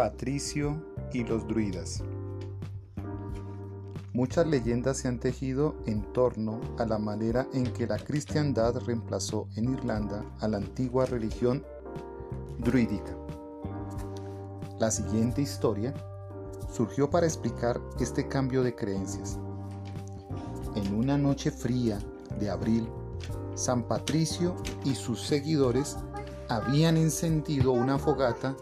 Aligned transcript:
Patricio 0.00 0.82
y 1.12 1.24
los 1.24 1.46
druidas. 1.46 2.02
Muchas 4.14 4.46
leyendas 4.46 4.96
se 4.96 5.08
han 5.08 5.18
tejido 5.20 5.76
en 5.84 6.10
torno 6.14 6.58
a 6.78 6.86
la 6.86 6.98
manera 6.98 7.46
en 7.52 7.70
que 7.70 7.86
la 7.86 7.98
cristiandad 7.98 8.78
reemplazó 8.86 9.46
en 9.56 9.74
Irlanda 9.74 10.24
a 10.40 10.48
la 10.48 10.56
antigua 10.56 11.04
religión 11.04 11.66
druídica. 12.60 13.14
La 14.78 14.90
siguiente 14.90 15.42
historia 15.42 15.92
surgió 16.72 17.10
para 17.10 17.26
explicar 17.26 17.78
este 18.00 18.26
cambio 18.26 18.62
de 18.62 18.74
creencias. 18.74 19.38
En 20.76 20.94
una 20.94 21.18
noche 21.18 21.50
fría 21.50 21.98
de 22.38 22.48
abril, 22.48 22.88
San 23.54 23.82
Patricio 23.82 24.56
y 24.82 24.94
sus 24.94 25.20
seguidores 25.20 25.98
habían 26.48 26.96
encendido 26.96 27.72
una 27.72 27.98
fogata 27.98 28.56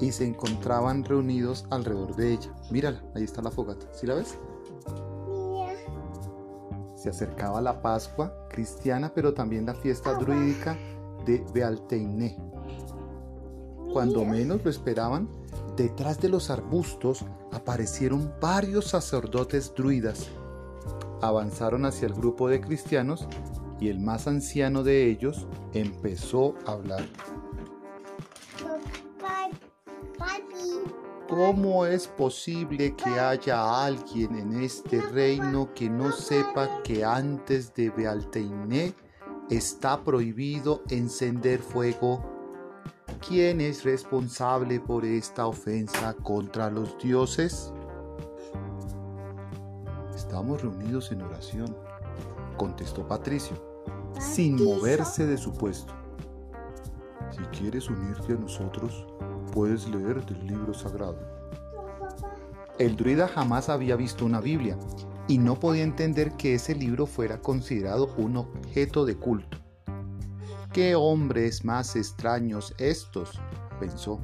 y 0.00 0.12
se 0.12 0.26
encontraban 0.26 1.04
reunidos 1.04 1.66
alrededor 1.70 2.16
de 2.16 2.34
ella. 2.34 2.54
Mírala, 2.70 3.02
ahí 3.14 3.24
está 3.24 3.42
la 3.42 3.50
fogata. 3.50 3.86
¿Sí 3.92 4.06
la 4.06 4.14
ves? 4.14 4.38
Se 6.96 7.08
acercaba 7.08 7.60
la 7.60 7.80
Pascua 7.80 8.46
cristiana, 8.50 9.12
pero 9.14 9.32
también 9.32 9.66
la 9.66 9.74
fiesta 9.74 10.14
druídica 10.14 10.76
de 11.24 11.44
Bealteiné. 11.52 12.36
Cuando 13.92 14.24
menos 14.24 14.62
lo 14.62 14.70
esperaban, 14.70 15.28
detrás 15.76 16.20
de 16.20 16.28
los 16.28 16.50
arbustos 16.50 17.24
aparecieron 17.52 18.32
varios 18.40 18.86
sacerdotes 18.86 19.72
druidas. 19.74 20.28
Avanzaron 21.22 21.84
hacia 21.84 22.06
el 22.06 22.14
grupo 22.14 22.48
de 22.48 22.60
cristianos 22.60 23.26
y 23.80 23.88
el 23.88 23.98
más 23.98 24.26
anciano 24.26 24.82
de 24.82 25.10
ellos 25.10 25.46
empezó 25.72 26.54
a 26.66 26.72
hablar. 26.72 27.04
¿Cómo 31.28 31.86
es 31.86 32.08
posible 32.08 32.96
que 32.96 33.08
haya 33.08 33.84
alguien 33.84 34.36
en 34.36 34.62
este 34.62 35.00
reino 35.00 35.72
que 35.74 35.88
no 35.88 36.10
sepa 36.10 36.82
que 36.82 37.04
antes 37.04 37.72
de 37.74 37.90
Bealteiné 37.90 38.94
está 39.48 40.02
prohibido 40.02 40.82
encender 40.88 41.60
fuego? 41.60 42.20
¿Quién 43.26 43.60
es 43.60 43.84
responsable 43.84 44.80
por 44.80 45.04
esta 45.04 45.46
ofensa 45.46 46.14
contra 46.14 46.68
los 46.68 46.98
dioses? 46.98 47.72
Estamos 50.14 50.62
reunidos 50.62 51.12
en 51.12 51.22
oración, 51.22 51.76
contestó 52.56 53.06
Patricio, 53.06 53.56
sin 54.18 54.62
moverse 54.62 55.26
de 55.26 55.38
su 55.38 55.52
puesto. 55.52 55.94
Si 57.30 57.42
quieres 57.56 57.88
unirte 57.88 58.32
a 58.32 58.36
nosotros, 58.36 59.06
puedes 59.50 59.88
leer 59.88 60.24
del 60.24 60.46
libro 60.46 60.74
sagrado. 60.74 61.18
El 62.78 62.96
druida 62.96 63.28
jamás 63.28 63.68
había 63.68 63.96
visto 63.96 64.24
una 64.24 64.40
Biblia 64.40 64.78
y 65.28 65.38
no 65.38 65.60
podía 65.60 65.82
entender 65.82 66.32
que 66.32 66.54
ese 66.54 66.74
libro 66.74 67.06
fuera 67.06 67.40
considerado 67.40 68.14
un 68.16 68.38
objeto 68.38 69.04
de 69.04 69.16
culto. 69.16 69.58
¿Qué 70.72 70.94
hombres 70.94 71.64
más 71.64 71.96
extraños 71.96 72.74
estos? 72.78 73.40
pensó. 73.78 74.20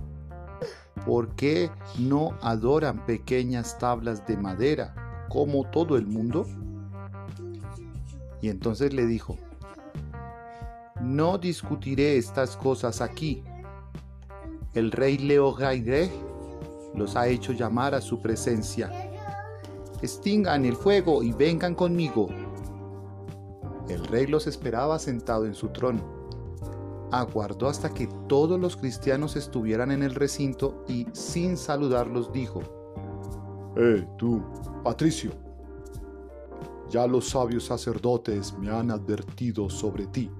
¿Por 1.04 1.34
qué 1.34 1.70
no 1.98 2.36
adoran 2.40 3.04
pequeñas 3.06 3.78
tablas 3.78 4.26
de 4.26 4.36
madera 4.36 5.26
como 5.28 5.68
todo 5.70 5.96
el 5.96 6.06
mundo? 6.06 6.46
Y 8.40 8.48
entonces 8.48 8.92
le 8.92 9.06
dijo, 9.06 9.36
no 11.00 11.38
discutiré 11.38 12.16
estas 12.16 12.56
cosas 12.56 13.00
aquí, 13.00 13.42
el 14.76 14.92
rey 14.92 15.16
Leo 15.16 15.56
los 16.94 17.16
ha 17.16 17.28
hecho 17.28 17.52
llamar 17.52 17.94
a 17.94 18.00
su 18.02 18.20
presencia. 18.20 18.90
Extingan 20.02 20.66
el 20.66 20.76
fuego 20.76 21.22
y 21.22 21.32
vengan 21.32 21.74
conmigo. 21.74 22.28
El 23.88 24.04
rey 24.06 24.26
los 24.26 24.46
esperaba 24.46 24.98
sentado 24.98 25.46
en 25.46 25.54
su 25.54 25.68
trono. 25.68 26.02
Aguardó 27.10 27.68
hasta 27.68 27.88
que 27.94 28.06
todos 28.28 28.60
los 28.60 28.76
cristianos 28.76 29.36
estuvieran 29.36 29.92
en 29.92 30.02
el 30.02 30.14
recinto 30.14 30.84
y 30.88 31.06
sin 31.12 31.56
saludarlos 31.56 32.30
dijo, 32.30 32.60
¡Eh, 33.76 34.06
tú, 34.18 34.42
Patricio! 34.84 35.30
Ya 36.90 37.06
los 37.06 37.30
sabios 37.30 37.64
sacerdotes 37.64 38.52
me 38.58 38.70
han 38.70 38.90
advertido 38.90 39.70
sobre 39.70 40.06
ti. 40.06 40.30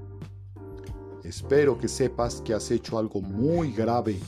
Espero 1.27 1.77
que 1.77 1.89
sepas 1.89 2.41
que 2.41 2.55
has 2.55 2.71
hecho 2.71 2.99
algo 2.99 3.21
muy 3.21 3.73
grave. 3.73 4.21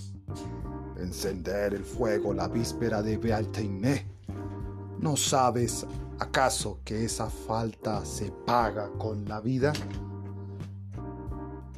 Encender 0.99 1.73
el 1.75 1.85
fuego 1.85 2.35
la 2.35 2.49
víspera 2.49 3.03
de 3.03 3.17
Bealteiné. 3.17 4.05
¿No 4.99 5.17
sabes 5.17 5.87
acaso 6.19 6.81
que 6.85 7.05
esa 7.05 7.31
falta 7.31 8.05
se 8.05 8.33
paga 8.45 8.91
con 8.99 9.29
la 9.29 9.41
vida? 9.41 9.73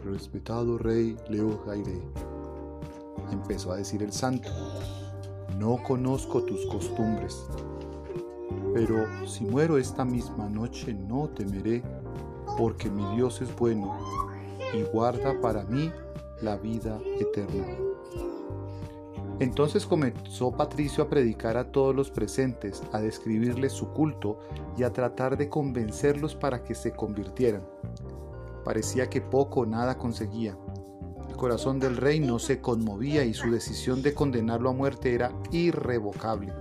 Respetado 0.07 0.79
rey 0.79 1.15
Leo 1.29 1.63
Jaire, 1.67 2.01
empezó 3.31 3.73
a 3.73 3.77
decir 3.77 4.03
el 4.03 4.15
santo, 4.15 4.49
no 5.59 5.83
conozco 5.83 6.43
tus 6.43 6.65
costumbres, 6.65 7.45
pero 8.73 9.07
si 9.29 9.45
muero 9.45 9.77
esta 9.77 10.07
misma 10.07 10.49
noche 10.49 10.95
no 10.95 11.29
temeré, 11.29 11.83
porque 12.57 12.89
mi 12.89 13.05
Dios 13.15 13.43
es 13.43 13.55
bueno 13.55 14.30
y 14.75 14.83
guarda 14.83 15.41
para 15.41 15.65
mí 15.65 15.93
la 16.43 16.57
vida 16.57 16.99
eterna. 17.19 17.67
Entonces 19.41 19.87
comenzó 19.87 20.53
Patricio 20.53 21.03
a 21.03 21.09
predicar 21.09 21.57
a 21.57 21.73
todos 21.73 21.95
los 21.95 22.11
presentes, 22.11 22.83
a 22.93 23.01
describirles 23.01 23.73
su 23.73 23.89
culto 23.89 24.39
y 24.77 24.83
a 24.83 24.93
tratar 24.93 25.39
de 25.39 25.49
convencerlos 25.49 26.35
para 26.35 26.63
que 26.63 26.75
se 26.75 26.93
convirtieran. 26.93 27.63
Parecía 28.65 29.09
que 29.09 29.23
poco 29.23 29.61
o 29.61 29.67
nada 29.67 29.97
conseguía. 29.97 30.59
El 31.31 31.37
corazón 31.37 31.81
del 31.81 31.97
rey 31.97 32.21
no 32.21 32.39
se 32.39 32.61
conmovía 32.61 33.25
y 33.25 33.33
su 33.33 33.51
decisión 33.51 34.03
de 34.03 34.13
condenarlo 34.13 34.69
a 34.69 34.75
muerte 34.75 35.15
era 35.15 35.33
irrevocable. 35.51 36.53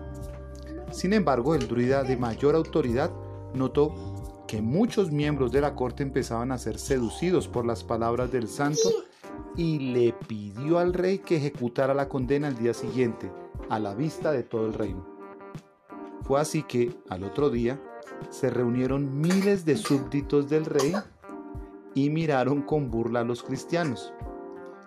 Sin 0.92 1.12
embargo, 1.12 1.56
el 1.56 1.68
druida 1.68 2.04
de 2.04 2.16
mayor 2.16 2.56
autoridad 2.56 3.12
notó 3.54 4.09
que 4.50 4.64
muchos 4.64 5.12
miembros 5.12 5.52
de 5.52 5.62
la 5.62 5.76
corte 5.76 6.02
empezaban 6.02 6.52
a 6.52 6.58
ser 6.58 6.80
seducidos 6.80 7.48
por 7.48 7.68
las 7.68 7.84
palabras 7.84 8.32
del 8.32 8.48
santo 8.48 8.90
y 9.56 9.78
le 9.78 10.12
pidió 10.28 10.80
al 10.80 10.96
rey 10.96 11.20
que 11.20 11.36
ejecutara 11.36 11.94
la 11.94 12.10
condena 12.10 12.48
al 12.48 12.58
día 12.58 12.74
siguiente, 12.74 13.32
a 13.70 13.78
la 13.78 13.94
vista 13.94 14.32
de 14.32 14.42
todo 14.42 14.66
el 14.66 14.74
reino. 14.74 15.06
Fue 16.24 16.42
así 16.42 16.64
que, 16.64 16.92
al 17.10 17.26
otro 17.26 17.52
día, 17.52 17.80
se 18.32 18.50
reunieron 18.50 19.22
miles 19.22 19.66
de 19.66 19.78
súbditos 19.78 20.50
del 20.50 20.66
rey 20.66 20.96
y 21.94 22.10
miraron 22.10 22.64
con 22.64 22.90
burla 22.90 23.20
a 23.20 23.26
los 23.26 23.44
cristianos. 23.44 24.16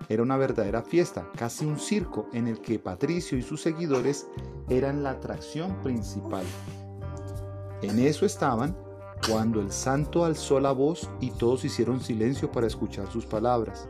Era 0.08 0.24
una 0.24 0.36
verdadera 0.36 0.82
fiesta, 0.82 1.30
casi 1.36 1.66
un 1.66 1.78
circo 1.78 2.28
en 2.32 2.48
el 2.48 2.60
que 2.60 2.80
Patricio 2.80 3.38
y 3.38 3.42
sus 3.42 3.62
seguidores 3.62 4.26
eran 4.68 5.04
la 5.04 5.10
atracción 5.10 5.80
principal. 5.82 6.44
En 7.80 8.00
eso 8.00 8.26
estaban 8.26 8.76
cuando 9.28 9.60
el 9.60 9.70
santo 9.70 10.24
alzó 10.24 10.58
la 10.60 10.72
voz 10.72 11.08
y 11.20 11.30
todos 11.30 11.64
hicieron 11.64 12.00
silencio 12.00 12.50
para 12.50 12.66
escuchar 12.66 13.10
sus 13.10 13.24
palabras. 13.24 13.88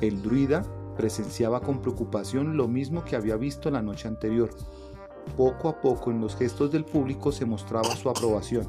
El 0.00 0.22
druida 0.22 0.64
presenciaba 0.96 1.60
con 1.60 1.80
preocupación 1.80 2.56
lo 2.56 2.66
mismo 2.66 3.04
que 3.04 3.16
había 3.16 3.36
visto 3.36 3.70
la 3.70 3.82
noche 3.82 4.08
anterior. 4.08 4.50
Poco 5.36 5.68
a 5.68 5.80
poco 5.80 6.10
en 6.10 6.20
los 6.20 6.36
gestos 6.36 6.72
del 6.72 6.84
público 6.84 7.30
se 7.30 7.44
mostraba 7.44 7.94
su 7.94 8.08
aprobación. 8.08 8.68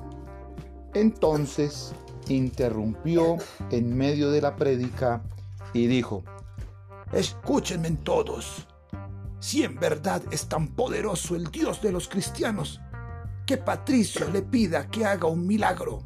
Entonces 0.94 1.94
interrumpió 2.28 3.38
en 3.72 3.96
medio 3.96 4.32
de 4.32 4.42
la 4.42 4.56
prédica 4.56 5.22
y 5.74 5.88
dijo, 5.88 6.24
Escúchenme 7.14 7.90
todos. 7.92 8.68
Si 9.40 9.64
en 9.64 9.80
verdad 9.80 10.22
es 10.32 10.48
tan 10.48 10.68
poderoso 10.68 11.36
el 11.36 11.46
Dios 11.46 11.82
de 11.82 11.92
los 11.92 12.10
cristianos, 12.10 12.82
que 13.50 13.58
Patricio 13.58 14.30
le 14.30 14.44
pida 14.44 14.92
que 14.92 15.08
haga 15.08 15.26
un 15.26 15.48
milagro. 15.48 16.04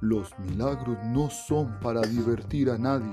Los 0.00 0.38
milagros 0.38 0.96
no 1.06 1.28
son 1.30 1.80
para 1.80 2.00
divertir 2.00 2.70
a 2.70 2.78
nadie, 2.78 3.12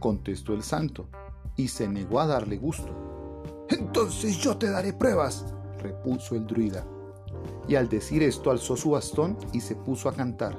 contestó 0.00 0.52
el 0.52 0.62
santo, 0.62 1.08
y 1.56 1.68
se 1.68 1.88
negó 1.88 2.20
a 2.20 2.26
darle 2.26 2.58
gusto. 2.58 3.64
Entonces 3.70 4.36
yo 4.36 4.58
te 4.58 4.68
daré 4.68 4.92
pruebas, 4.92 5.46
repuso 5.78 6.34
el 6.34 6.46
druida. 6.46 6.84
Y 7.68 7.76
al 7.76 7.88
decir 7.88 8.22
esto 8.22 8.50
alzó 8.50 8.76
su 8.76 8.90
bastón 8.90 9.38
y 9.54 9.60
se 9.62 9.74
puso 9.74 10.10
a 10.10 10.12
cantar. 10.12 10.58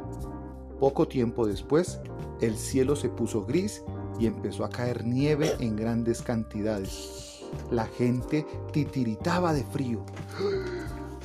Poco 0.80 1.08
tiempo 1.08 1.46
después, 1.46 2.00
el 2.42 2.58
cielo 2.58 2.96
se 2.96 3.10
puso 3.10 3.46
gris 3.46 3.84
y 4.20 4.26
empezó 4.26 4.66
a 4.66 4.70
caer 4.70 5.06
nieve 5.06 5.54
en 5.60 5.76
grandes 5.76 6.24
cantidades. 6.24 7.44
La 7.70 7.86
gente 7.86 8.48
titiritaba 8.72 9.54
de 9.54 9.64
frío. 9.64 10.04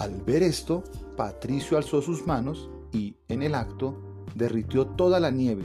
Al 0.03 0.21
ver 0.23 0.43
esto, 0.43 0.83
Patricio 1.17 1.77
alzó 1.77 2.03
sus 2.03 2.27
manos 2.27 2.69
y, 2.91 3.15
en 3.29 3.41
el 3.41 3.55
acto, 3.55 4.03
derritió 4.35 4.85
toda 4.85 5.21
la 5.21 5.31
nieve. 5.31 5.65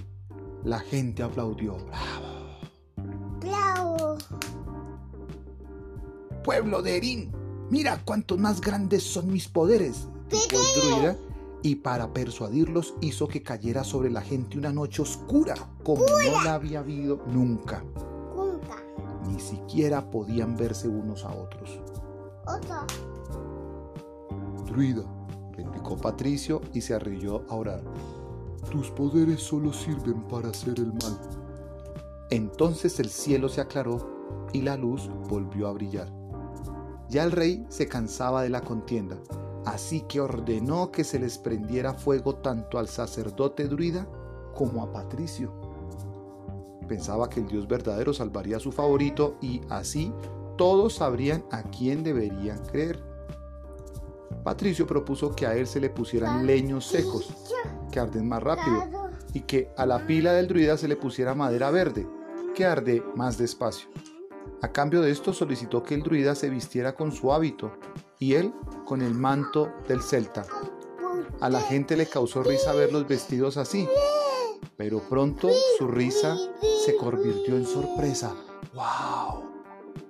La 0.63 0.77
gente 0.77 1.23
aplaudió. 1.23 1.77
¡Bravo! 1.87 2.59
¡Bravo! 3.39 4.17
pueblo 6.43 6.83
de 6.83 6.97
Erin. 6.97 7.31
Mira 7.71 7.99
cuántos 8.05 8.37
más 8.37 8.61
grandes 8.61 9.01
son 9.01 9.33
mis 9.33 9.47
poderes, 9.47 10.07
dijo 10.29 10.61
el 10.61 10.81
druida, 10.81 11.17
y 11.63 11.77
para 11.77 12.13
persuadirlos 12.13 12.93
hizo 13.01 13.27
que 13.27 13.41
cayera 13.41 13.83
sobre 13.83 14.11
la 14.11 14.21
gente 14.21 14.59
una 14.59 14.71
noche 14.71 15.01
oscura, 15.01 15.55
como 15.83 16.05
no 16.05 16.43
la 16.43 16.53
había 16.53 16.81
habido 16.81 17.23
nunca. 17.25 17.83
Nunca. 18.35 18.75
Ni 19.27 19.39
siquiera 19.39 20.11
podían 20.11 20.55
verse 20.55 20.87
unos 20.87 21.25
a 21.25 21.33
otros. 21.33 21.81
Otro. 22.45 22.85
Druida, 24.67 25.03
replicó 25.53 25.97
Patricio 25.97 26.61
y 26.73 26.81
se 26.81 26.93
arrodilló 26.93 27.43
a 27.49 27.55
orar. 27.55 27.81
Tus 28.69 28.91
poderes 28.91 29.41
solo 29.41 29.73
sirven 29.73 30.21
para 30.27 30.49
hacer 30.49 30.77
el 30.77 30.93
mal. 30.93 31.19
Entonces 32.29 32.99
el 32.99 33.09
cielo 33.09 33.49
se 33.49 33.61
aclaró 33.61 34.49
y 34.53 34.61
la 34.61 34.77
luz 34.77 35.09
volvió 35.29 35.67
a 35.67 35.73
brillar. 35.73 36.11
Ya 37.09 37.23
el 37.23 37.31
rey 37.31 37.65
se 37.69 37.87
cansaba 37.87 38.43
de 38.43 38.49
la 38.49 38.61
contienda, 38.61 39.17
así 39.65 40.01
que 40.01 40.19
ordenó 40.19 40.91
que 40.91 41.05
se 41.05 41.19
les 41.19 41.37
prendiera 41.37 41.93
fuego 41.93 42.35
tanto 42.35 42.77
al 42.77 42.89
sacerdote 42.89 43.67
druida 43.67 44.07
como 44.53 44.83
a 44.83 44.91
Patricio. 44.91 45.53
Pensaba 46.87 47.29
que 47.29 47.39
el 47.39 47.47
Dios 47.47 47.67
verdadero 47.67 48.13
salvaría 48.13 48.57
a 48.57 48.61
su 48.61 48.71
favorito 48.71 49.37
y 49.41 49.61
así 49.69 50.11
todos 50.57 50.95
sabrían 50.95 51.45
a 51.51 51.63
quién 51.63 52.03
deberían 52.03 52.59
creer. 52.65 53.06
Patricio 54.47 54.87
propuso 54.87 55.35
que 55.35 55.45
a 55.45 55.57
él 55.57 55.67
se 55.67 55.81
le 55.81 55.89
pusieran 55.89 56.47
leños 56.47 56.85
secos, 56.85 57.33
que 57.91 57.99
arden 57.99 58.29
más 58.29 58.41
rápido, 58.41 58.81
y 59.33 59.41
que 59.41 59.73
a 59.75 59.85
la 59.85 60.07
pila 60.07 60.31
del 60.31 60.47
druida 60.47 60.77
se 60.77 60.87
le 60.87 60.95
pusiera 60.95 61.35
madera 61.35 61.69
verde, 61.69 62.07
que 62.55 62.63
arde 62.63 63.03
más 63.13 63.37
despacio. 63.37 63.89
A 64.61 64.69
cambio 64.69 65.01
de 65.01 65.11
esto 65.11 65.33
solicitó 65.33 65.83
que 65.83 65.95
el 65.95 66.01
druida 66.01 66.33
se 66.33 66.49
vistiera 66.49 66.95
con 66.95 67.11
su 67.11 67.33
hábito 67.33 67.73
y 68.19 68.35
él 68.35 68.53
con 68.85 69.01
el 69.01 69.15
manto 69.15 69.69
del 69.85 70.01
celta. 70.01 70.45
A 71.41 71.49
la 71.49 71.59
gente 71.59 71.97
le 71.97 72.05
causó 72.05 72.41
risa 72.41 72.71
verlos 72.71 73.05
vestidos 73.05 73.57
así, 73.57 73.85
pero 74.77 75.01
pronto 75.09 75.49
su 75.77 75.89
risa 75.89 76.37
se 76.85 76.95
convirtió 76.95 77.57
en 77.57 77.65
sorpresa. 77.65 78.33
¡Wow! 78.73 79.43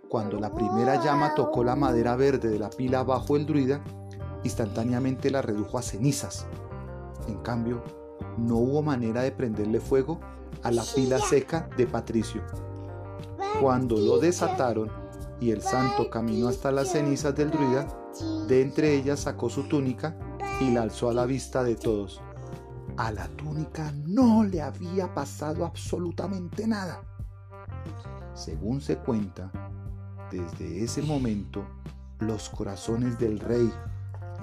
Cuando 0.08 0.40
la 0.40 0.54
primera 0.54 1.04
llama 1.04 1.34
tocó 1.34 1.64
la 1.64 1.76
madera 1.76 2.16
verde 2.16 2.50
de 2.50 2.60
la 2.60 2.70
pila 2.70 3.04
bajo 3.04 3.36
el 3.36 3.48
druida, 3.48 3.82
instantáneamente 4.48 5.30
la 5.30 5.42
redujo 5.42 5.78
a 5.78 5.82
cenizas. 5.82 6.48
En 7.28 7.38
cambio, 7.38 7.84
no 8.38 8.56
hubo 8.56 8.82
manera 8.82 9.22
de 9.22 9.32
prenderle 9.32 9.80
fuego 9.80 10.20
a 10.64 10.72
la 10.72 10.84
pila 10.96 11.20
seca 11.20 11.70
de 11.78 11.88
Patricio. 11.88 12.42
Cuando 13.62 13.98
lo 13.98 14.20
desataron 14.20 14.92
y 15.40 15.52
el 15.52 15.62
santo 15.62 16.10
caminó 16.10 16.48
hasta 16.48 16.72
las 16.72 16.92
cenizas 16.92 17.36
del 17.36 17.52
druida, 17.52 17.88
de 18.48 18.62
entre 18.62 18.96
ellas 18.96 19.22
sacó 19.22 19.50
su 19.50 19.64
túnica 19.64 20.16
y 20.60 20.72
la 20.72 20.82
alzó 20.84 21.10
a 21.10 21.14
la 21.14 21.26
vista 21.26 21.64
de 21.64 21.76
todos. 21.76 22.22
A 22.98 23.12
la 23.12 23.28
túnica 23.30 23.94
no 24.06 24.44
le 24.44 24.62
había 24.62 25.14
pasado 25.14 25.66
absolutamente 25.66 26.66
nada. 26.66 27.02
Según 28.34 28.82
se 28.82 28.98
cuenta, 28.98 29.52
desde 30.32 30.84
ese 30.84 31.02
momento 31.02 31.66
los 32.20 32.50
corazones 32.50 33.20
del 33.20 33.40
rey, 33.40 33.72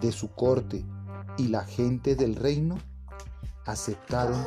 de 0.00 0.12
su 0.12 0.34
corte 0.34 0.84
y 1.36 1.48
la 1.48 1.64
gente 1.64 2.14
del 2.16 2.36
reino 2.36 2.78
aceptaron 3.66 4.44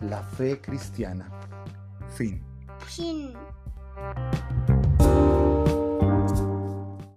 la 0.00 0.22
fe 0.22 0.60
cristiana. 0.60 1.30
Fin. 2.10 2.42